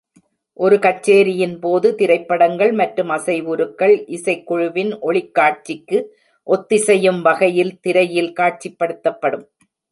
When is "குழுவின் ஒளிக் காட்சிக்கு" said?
4.47-5.99